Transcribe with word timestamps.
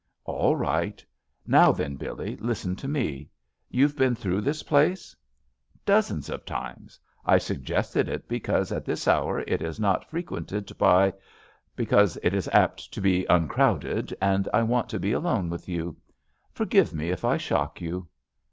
"All 0.25 0.55
right. 0.55 1.05
Now 1.45 1.71
then, 1.71 1.95
Billee, 1.95 2.35
listen 2.37 2.75
to 2.77 2.87
me. 2.87 3.29
You've 3.69 3.95
been 3.95 4.15
through 4.15 4.41
this 4.41 4.63
place?" 4.63 5.15
"Dozens 5.85 6.27
of 6.27 6.43
times. 6.43 6.99
I 7.23 7.37
suggested 7.37 8.09
it 8.09 8.27
because 8.27 8.71
at 8.71 8.83
this 8.83 9.07
hour 9.07 9.41
it 9.41 9.61
is 9.61 9.79
not 9.79 10.09
frequented 10.09 10.75
by— 10.79 11.13
^because 11.77 12.17
it 12.23 12.33
is 12.33 12.49
apt 12.51 12.91
to 12.95 12.99
be 12.99 13.27
uncrowdcd, 13.29 14.11
and 14.19 14.49
I 14.51 14.63
wanted 14.63 14.89
to 14.89 14.99
be 14.99 15.11
alone 15.11 15.51
with 15.51 15.69
you. 15.69 15.95
Forgive 16.51 16.95
me 16.95 17.11
if 17.11 17.23
I 17.23 17.37
shock 17.37 17.79
you." 17.79 18.07